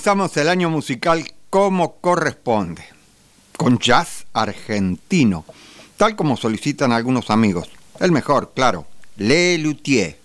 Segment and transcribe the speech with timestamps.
[0.00, 2.82] Comenzamos el año musical como corresponde,
[3.58, 5.44] con jazz argentino,
[5.98, 7.68] tal como solicitan algunos amigos.
[7.98, 8.86] El mejor, claro,
[9.18, 10.19] Le Luthier.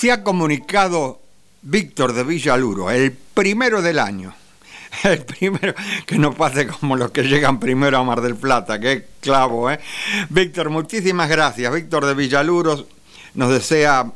[0.00, 1.20] Se ha comunicado
[1.60, 4.34] Víctor de Villaluro, el primero del año.
[5.04, 5.72] El primero,
[6.04, 9.78] que no pase como los que llegan primero a Mar del Plata, que clavo, ¿eh?
[10.30, 11.72] Víctor, muchísimas gracias.
[11.72, 12.86] Víctor de Villaluro
[13.34, 14.10] nos desea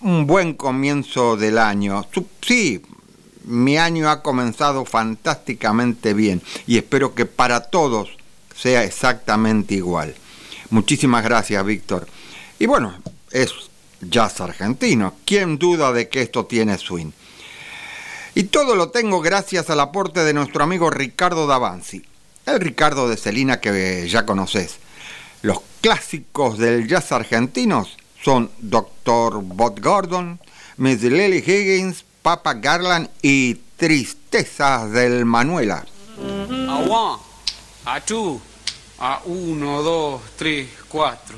[0.00, 2.04] un buen comienzo del año.
[2.40, 2.82] Sí,
[3.44, 8.08] mi año ha comenzado fantásticamente bien y espero que para todos
[8.56, 10.16] sea exactamente igual.
[10.70, 12.08] Muchísimas gracias, Víctor.
[12.58, 12.94] Y bueno,
[13.30, 13.52] es
[14.02, 15.14] jazz argentino.
[15.24, 17.12] ¿Quién duda de que esto tiene swing?
[18.34, 22.02] Y todo lo tengo gracias al aporte de nuestro amigo Ricardo Davanzi,
[22.46, 24.78] el Ricardo de Celina que ya conoces.
[25.42, 29.42] Los clásicos del jazz argentinos son Dr.
[29.42, 30.40] Bob Gordon,
[30.76, 35.84] Miss Lily Higgins, Papa Garland y Tristezas del Manuela.
[36.68, 37.22] A one,
[37.84, 38.40] a two,
[38.98, 41.36] a uno, dos, tres, cuatro.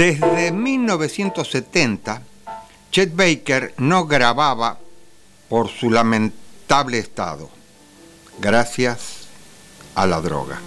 [0.03, 2.22] Desde 1970,
[2.91, 4.77] Chet Baker no grababa
[5.48, 7.50] por su lamentable estado,
[8.38, 9.29] gracias
[9.95, 10.60] a la droga.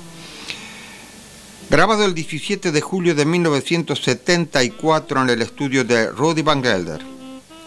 [1.69, 7.05] Grabado el 17 de julio de 1974 en el estudio de Rudy Van Gelder.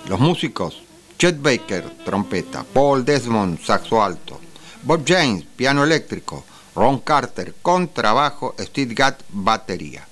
[0.07, 0.81] Los músicos,
[1.19, 4.39] Chet Baker, trompeta, Paul Desmond, saxo alto,
[4.81, 6.43] Bob James, piano eléctrico,
[6.75, 10.08] Ron Carter, contrabajo, Steve Gadd, batería.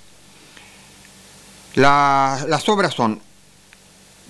[1.74, 3.20] La- las obras son,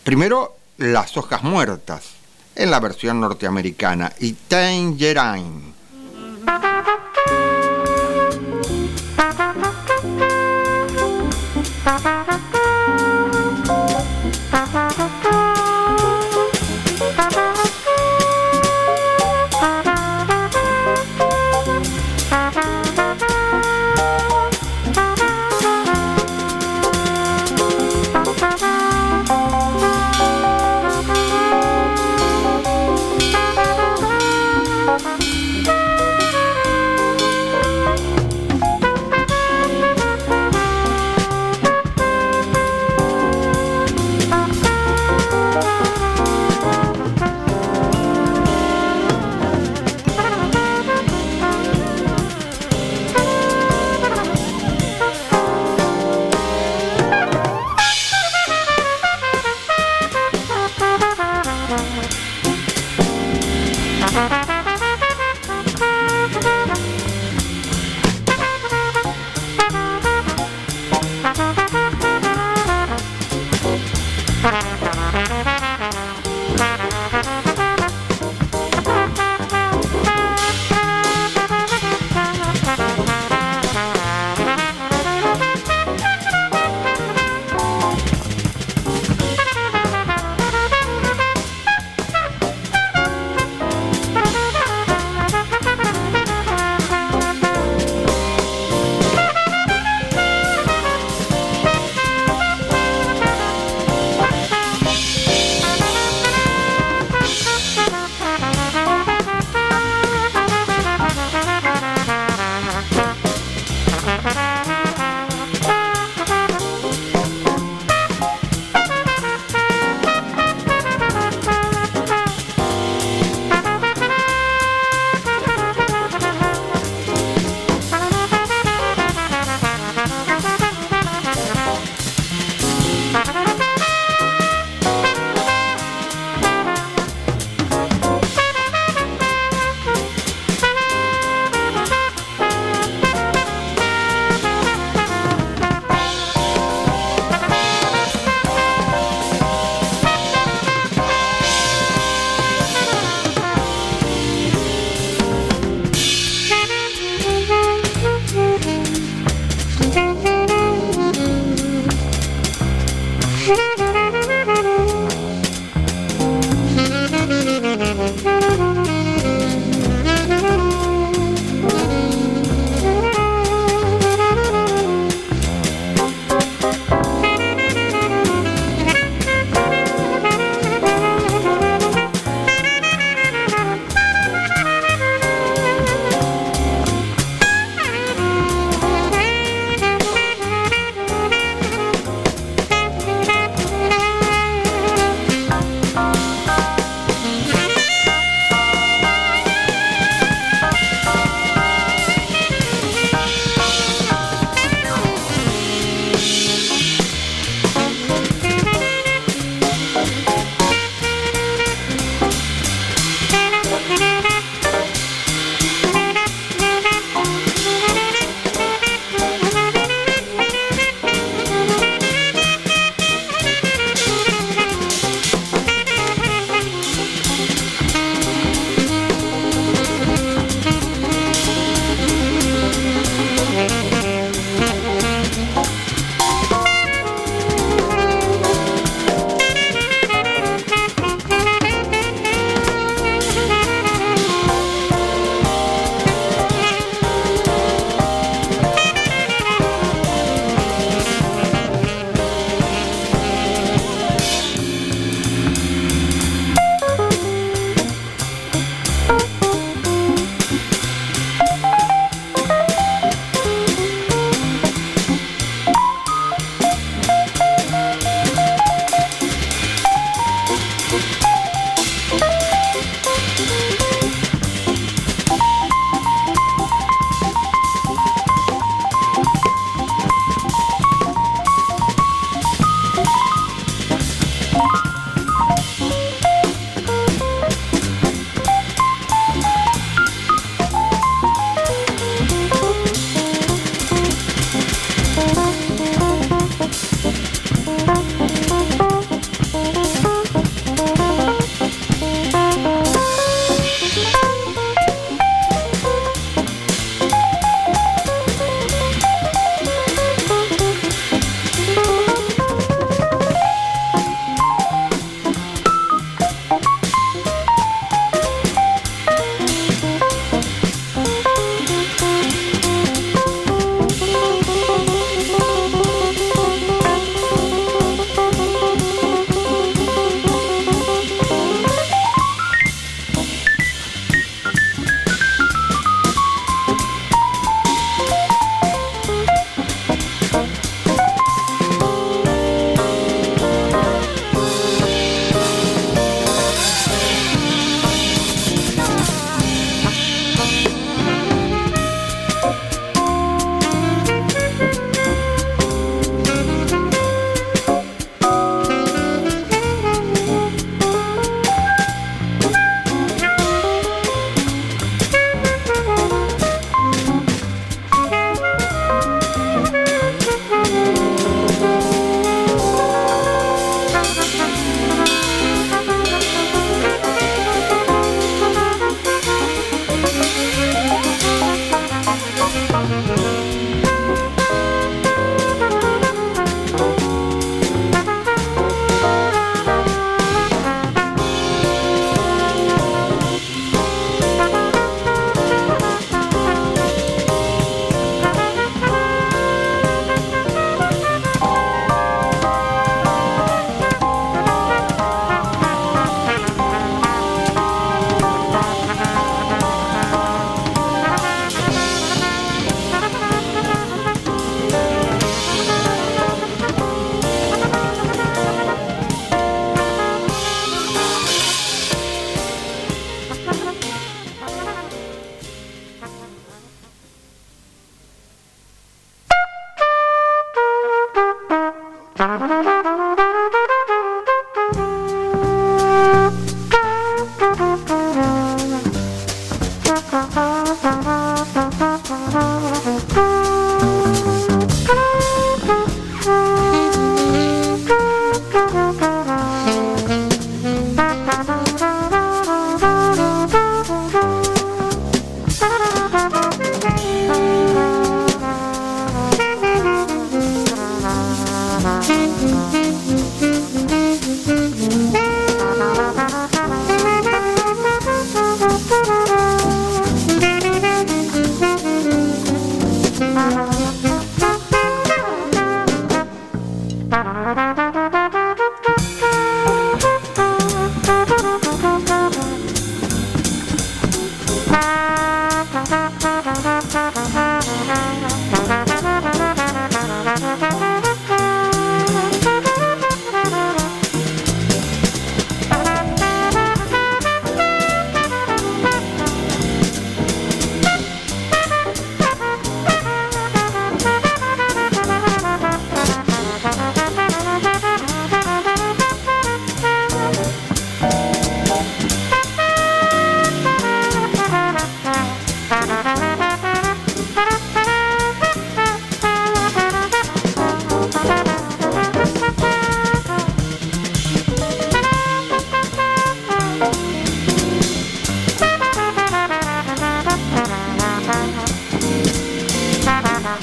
[0.04, 2.02] primero, Las hojas muertas,
[2.54, 5.72] en la versión norteamericana, y Tangerine.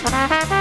[0.04, 0.55] 拜拜。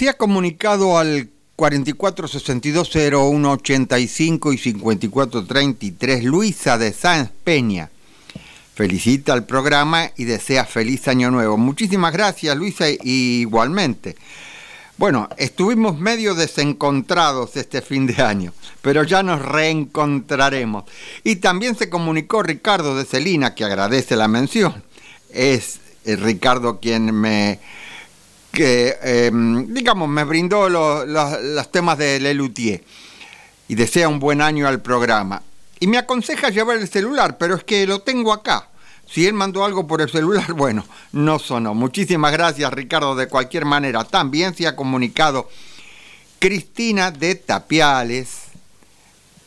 [0.00, 7.90] Se ha comunicado al 44620185 y 5433 Luisa de Sáenz Peña.
[8.74, 11.58] Felicita al programa y desea feliz año nuevo.
[11.58, 14.16] Muchísimas gracias Luisa igualmente.
[14.96, 20.84] Bueno, estuvimos medio desencontrados este fin de año, pero ya nos reencontraremos.
[21.24, 24.82] Y también se comunicó Ricardo de Celina, que agradece la mención.
[25.28, 27.60] Es eh, Ricardo quien me,
[28.52, 32.82] que, em, digamos, me brindó los temas de Lelutier
[33.68, 35.42] y desea un buen año al programa.
[35.78, 38.68] Y me aconseja llevar el celular, pero es que lo tengo acá.
[39.08, 41.74] Si él mandó algo por el celular, bueno, no sonó.
[41.74, 44.04] Muchísimas gracias, Ricardo, de cualquier manera.
[44.04, 45.48] También se ha comunicado
[46.38, 48.42] Cristina de Tapiales.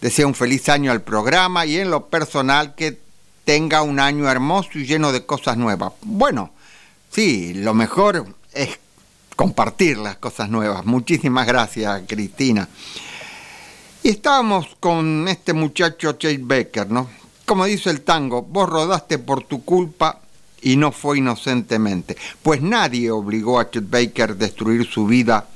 [0.01, 2.99] Desea un feliz año al programa y en lo personal que
[3.45, 5.93] tenga un año hermoso y lleno de cosas nuevas.
[6.01, 6.51] Bueno,
[7.09, 8.79] sí, lo mejor es
[9.35, 10.85] compartir las cosas nuevas.
[10.85, 12.67] Muchísimas gracias, Cristina.
[14.03, 17.09] Y estábamos con este muchacho Chase Baker, ¿no?
[17.45, 20.19] Como dice el tango, vos rodaste por tu culpa
[20.61, 25.47] y no fue inocentemente, pues nadie obligó a Chet Baker a destruir su vida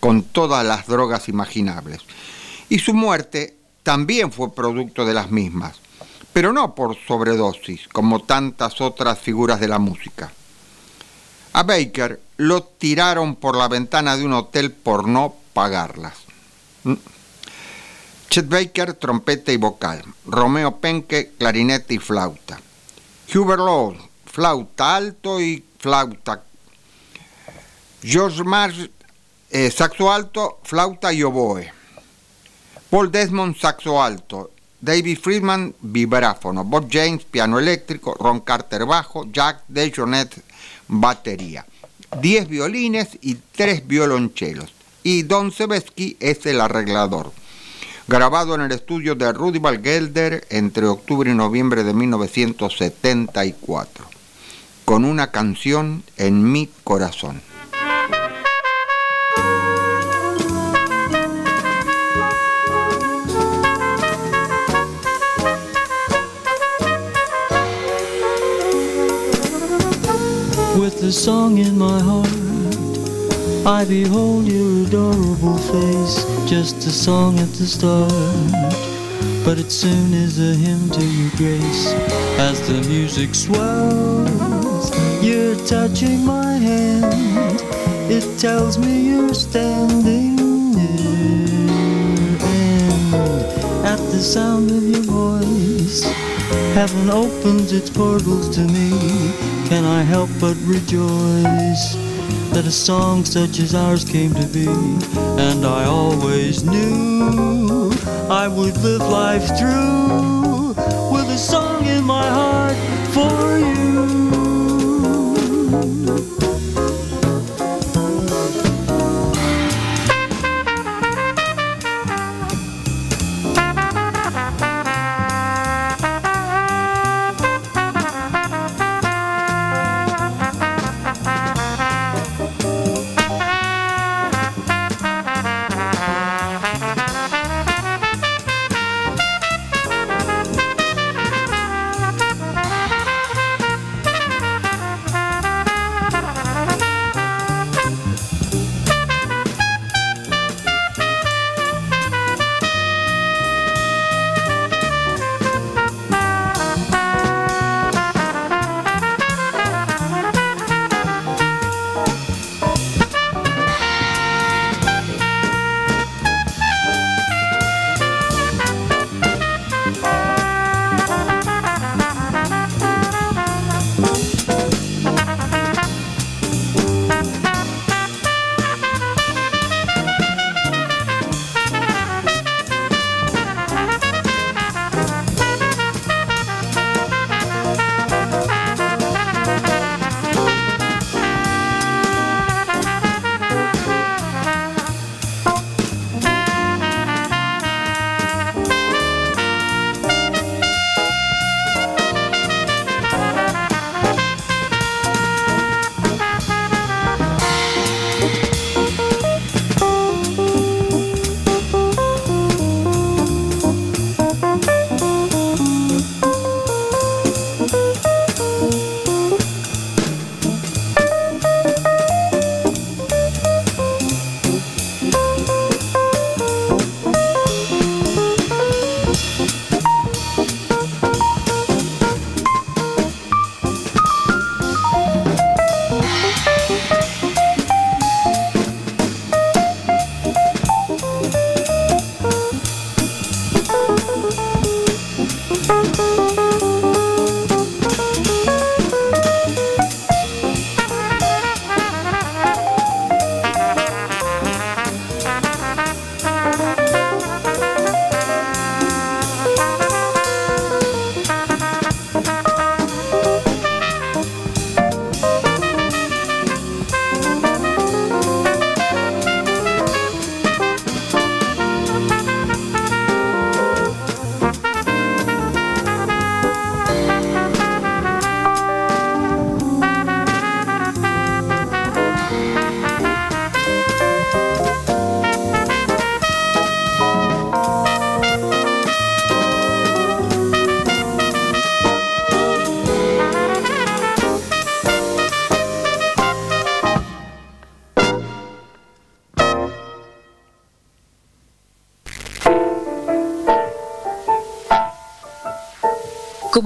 [0.00, 2.00] con todas las drogas imaginables.
[2.68, 5.80] Y su muerte también fue producto de las mismas,
[6.32, 10.30] pero no por sobredosis, como tantas otras figuras de la música.
[11.52, 16.14] A Baker lo tiraron por la ventana de un hotel por no pagarlas.
[16.84, 16.94] Mm.
[18.30, 20.04] Chet Baker, trompeta y vocal.
[20.26, 22.60] Romeo Penke, clarinete y flauta.
[23.34, 26.42] Hubert Law, flauta alto y flauta.
[28.02, 28.88] George Marsh,
[29.50, 31.72] eh, saxo alto, flauta y oboe.
[32.90, 34.50] Paul Desmond, saxo alto.
[34.80, 36.64] David Friedman, vibráfono.
[36.64, 38.14] Bob James, piano eléctrico.
[38.18, 39.24] Ron Carter, bajo.
[39.32, 40.42] Jack DeJohnette,
[40.88, 41.66] batería.
[42.20, 44.72] Diez violines y tres violonchelos.
[45.02, 47.32] Y Don Sebesky es el arreglador
[48.08, 54.06] grabado en el estudio de Rudy Gelder entre octubre y noviembre de 1974,
[54.86, 57.42] con una canción en mi corazón.
[70.88, 72.32] With the song in my heart
[73.66, 78.10] I behold your adorable face, just a song at the start.
[79.44, 81.92] But it soon is a hymn to your grace
[82.40, 84.88] as the music swells.
[85.22, 87.60] You're touching my hand,
[88.10, 90.36] it tells me you're standing
[90.72, 91.68] near.
[92.40, 96.04] And at the sound of your voice,
[96.72, 99.57] heaven opens its portals to me.
[99.68, 102.08] Can I help but rejoice?
[102.52, 104.66] that a song such as ours came to be.
[104.66, 107.92] And I always knew
[108.28, 110.68] I would live life through
[111.12, 112.76] with a song in my heart
[113.14, 114.27] for you.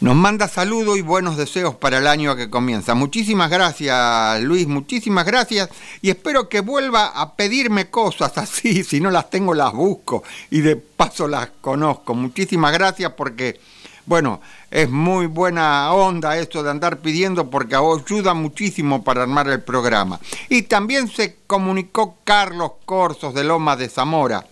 [0.00, 2.94] Nos manda saludos y buenos deseos para el año que comienza.
[2.94, 5.70] Muchísimas gracias, Luis, muchísimas gracias.
[6.02, 8.84] Y espero que vuelva a pedirme cosas así.
[8.94, 12.14] Si no las tengo, las busco y de paso las conozco.
[12.14, 13.58] Muchísimas gracias porque,
[14.06, 14.40] bueno,
[14.70, 20.20] es muy buena onda esto de andar pidiendo porque ayuda muchísimo para armar el programa.
[20.48, 24.46] Y también se comunicó Carlos Corsos de Loma de Zamora,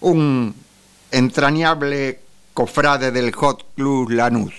[0.00, 0.54] un
[1.10, 2.20] entrañable
[2.52, 4.52] cofrade del Hot Club Lanús.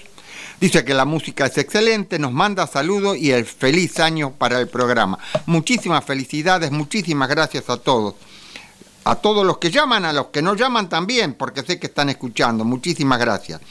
[0.59, 4.70] Dice que la música es excelente, nos manda saludos y el feliz año para el
[4.70, 5.20] programa.
[5.45, 8.16] Muchísimas felicidades, muchísimas gracias a todos.
[9.03, 12.09] A todos los que llaman, a los que no llaman también, porque sé que están
[12.09, 12.63] escuchando.
[12.63, 13.61] Muchísimas gracias.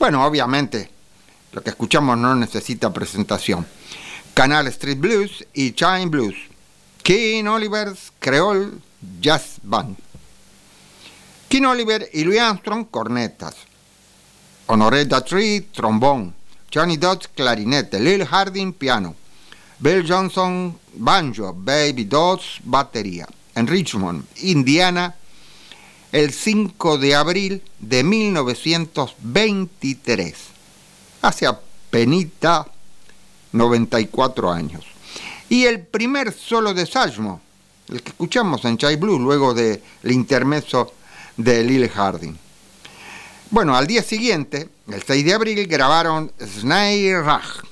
[0.00, 0.88] Bueno, obviamente,
[1.52, 3.66] lo que escuchamos no necesita presentación.
[4.32, 6.34] Canal Street Blues y Chime Blues.
[7.02, 8.70] King Oliver's Creole
[9.20, 9.98] Jazz Band.
[11.50, 13.56] King Oliver y Louis Armstrong, cornetas.
[14.68, 16.34] Honoré Datry, trombón.
[16.72, 18.00] Johnny Dodds, clarinete.
[18.00, 19.14] Lil Harding, piano.
[19.80, 21.52] Bill Johnson, banjo.
[21.52, 23.28] Baby Dodds, batería.
[23.54, 25.14] En Richmond, Indiana,
[26.12, 30.34] el 5 de abril de 1923.
[31.22, 31.70] Hace apenas
[33.52, 34.84] 94 años.
[35.48, 37.40] Y el primer solo de Salmo,
[37.88, 40.94] el que escuchamos en Chai Blue luego del intermeso
[41.36, 42.38] de Lil Harding.
[43.50, 47.69] Bueno, al día siguiente, el 6 de abril, grabaron Snake Rag.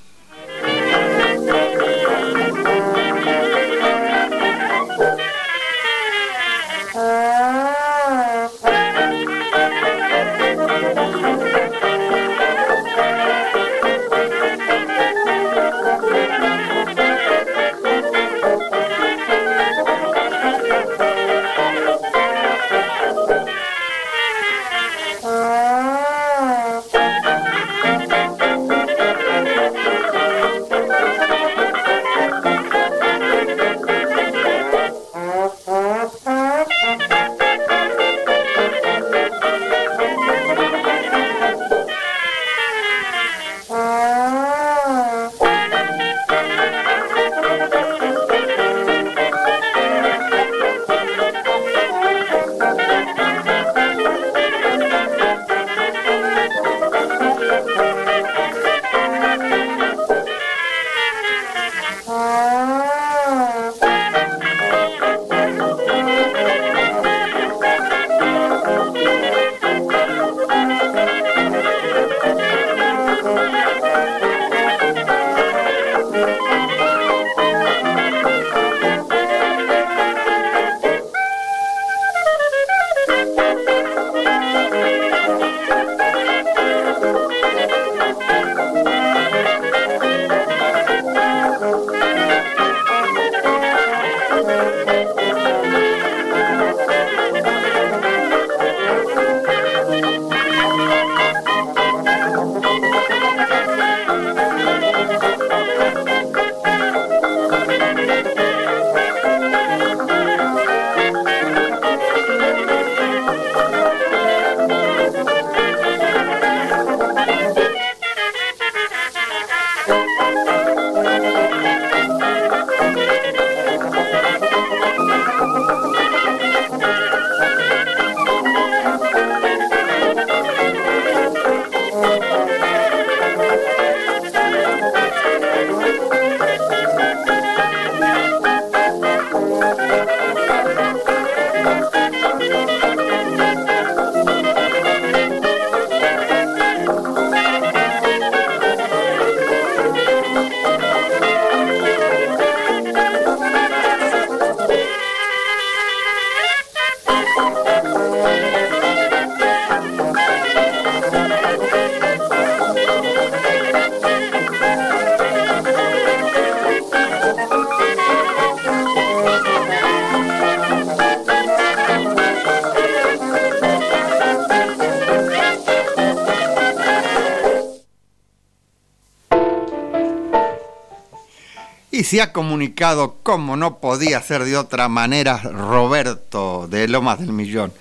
[182.09, 187.71] Se ha comunicado, como no podía ser de otra manera, Roberto de Lomas del Millón.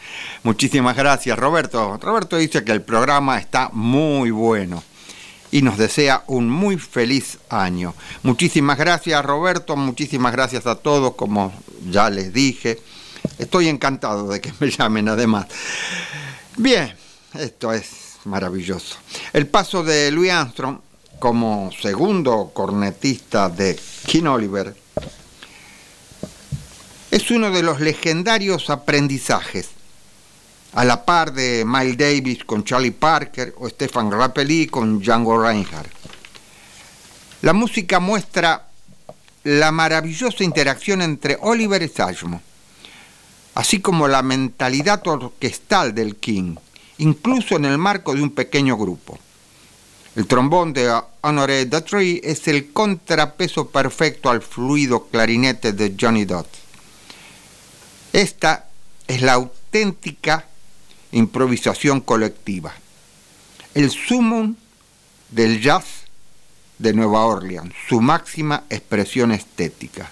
[0.42, 1.96] Muchísimas gracias, Roberto.
[1.96, 4.84] Roberto dice que el programa está muy bueno.
[5.50, 7.94] y nos desea un muy feliz año.
[8.22, 11.50] Muchísimas gracias Roberto, muchísimas gracias a todos, como
[11.88, 12.78] ya les dije.
[13.38, 15.46] Estoy encantado de que me llamen además.
[16.58, 16.94] Bien,
[17.32, 18.98] esto es maravilloso.
[19.32, 20.80] El paso de Louis Armstrong
[21.18, 24.74] como segundo cornetista de King Oliver
[27.10, 29.70] es uno de los legendarios aprendizajes,
[30.72, 35.90] a la par de Miles Davis con Charlie Parker o Stefan Grappelli con Django Reinhardt.
[37.42, 38.66] La música muestra
[39.44, 42.42] la maravillosa interacción entre Oliver y Sajmo,
[43.54, 46.56] así como la mentalidad orquestal del King,
[46.98, 49.18] incluso en el marco de un pequeño grupo.
[50.18, 56.48] El trombón de Honoré Datry es el contrapeso perfecto al fluido clarinete de Johnny Dott.
[58.12, 58.66] Esta
[59.06, 60.44] es la auténtica
[61.12, 62.74] improvisación colectiva,
[63.74, 64.56] el sumum
[65.30, 65.84] del jazz
[66.78, 70.10] de Nueva Orleans, su máxima expresión estética.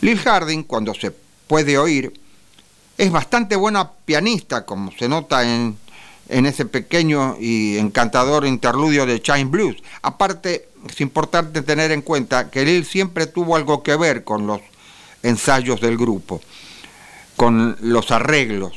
[0.00, 1.12] Lil Harding, cuando se
[1.46, 2.12] puede oír,
[2.98, 5.78] es bastante buena pianista, como se nota en,
[6.28, 9.76] en ese pequeño y encantador interludio de Chime Blues.
[10.02, 14.60] Aparte, es importante tener en cuenta que Lil siempre tuvo algo que ver con los
[15.22, 16.40] ensayos del grupo,
[17.36, 18.72] con los arreglos.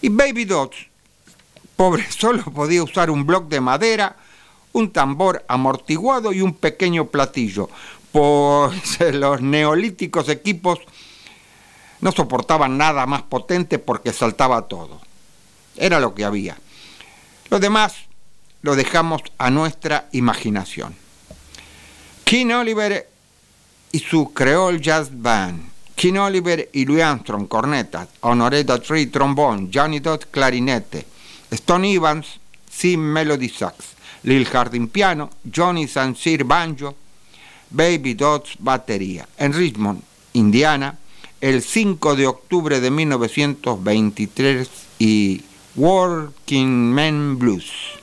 [0.00, 0.76] Y Baby Dots,
[1.76, 4.16] pobre, solo podía usar un bloc de madera,
[4.72, 7.68] un tambor amortiguado y un pequeño platillo,
[8.10, 10.78] pues los neolíticos equipos
[12.00, 15.00] no soportaban nada más potente porque saltaba todo.
[15.76, 16.56] Era lo que había.
[17.50, 17.94] Lo demás
[18.62, 20.94] lo dejamos a nuestra imaginación.
[22.24, 23.08] King Oliver
[23.90, 25.70] y su Creole Jazz Band.
[25.94, 28.08] King Oliver y Louis Armstrong, cornetas.
[28.20, 29.70] Honoré Datry, trombón.
[29.72, 31.04] Johnny Dott, clarinete.
[31.50, 33.76] Stone Evans, Sim Melody Sax.
[34.22, 35.30] Lil Harding, piano.
[35.54, 36.96] Johnny Sansir, banjo.
[37.70, 39.28] Baby Dodds, batería.
[39.36, 40.02] En Richmond,
[40.34, 40.98] Indiana,
[41.40, 44.68] el 5 de octubre de 1923
[44.98, 45.42] y
[45.74, 48.01] Working Men Blues.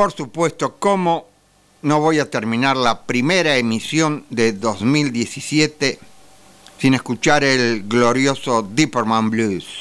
[0.00, 1.26] Por supuesto, ¿cómo
[1.82, 5.98] no voy a terminar la primera emisión de 2017
[6.78, 9.79] sin escuchar el glorioso Dipperman Blues?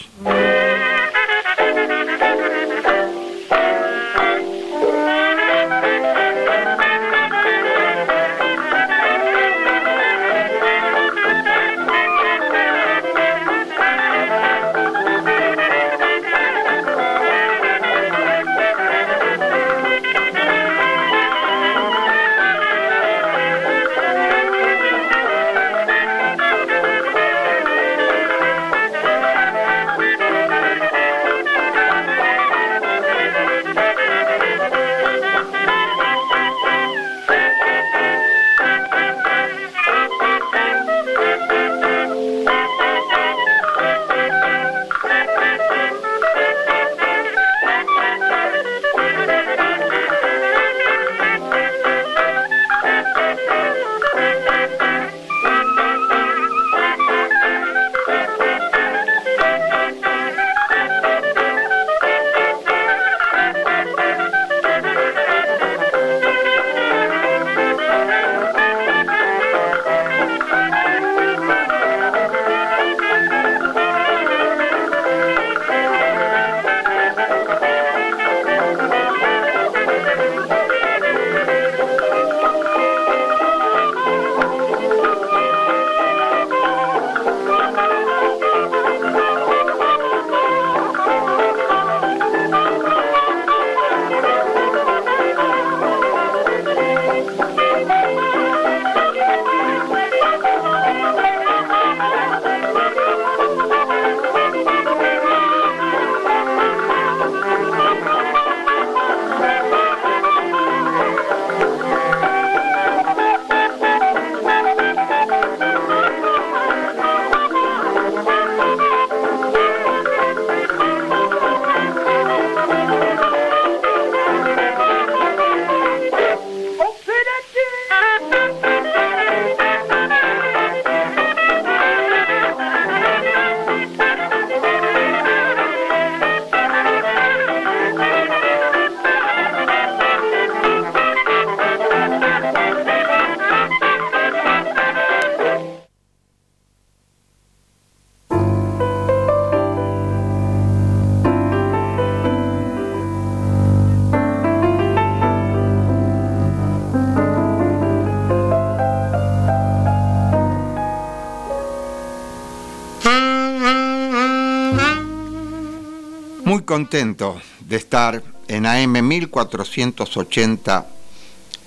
[166.89, 170.87] De estar en AM 1480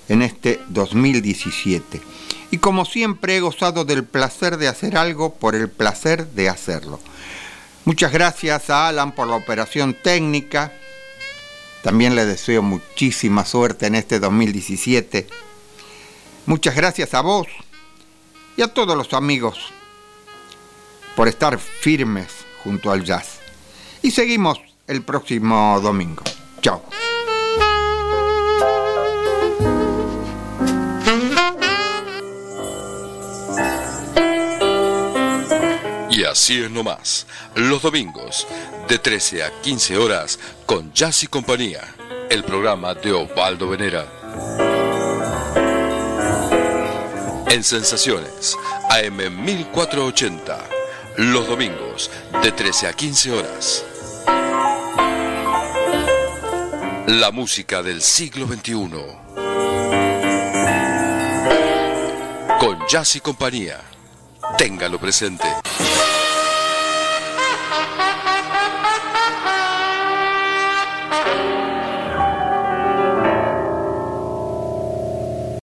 [0.08, 2.00] en este 2017.
[2.50, 6.98] Y como siempre he gozado del placer de hacer algo por el placer de hacerlo.
[7.84, 10.72] Muchas gracias a Alan por la operación técnica.
[11.84, 15.28] También le deseo muchísima suerte en este 2017.
[16.46, 17.46] Muchas gracias a vos
[18.56, 19.72] y a todos los amigos
[21.14, 22.26] por estar firmes
[22.64, 23.38] junto al jazz.
[24.02, 26.22] Y seguimos el próximo domingo.
[26.60, 26.82] Chao.
[36.10, 38.46] Y así es nomás, los domingos,
[38.88, 41.80] de 13 a 15 horas, con Jazz y Compañía,
[42.28, 44.06] el programa de Osvaldo Venera.
[47.48, 48.56] En Sensaciones,
[48.90, 50.58] AM 1480,
[51.16, 52.10] los domingos,
[52.42, 53.84] de 13 a 15 horas.
[57.06, 58.74] La música del siglo XXI.
[62.60, 63.80] Con Jazz y Compañía.
[64.56, 65.44] Téngalo presente.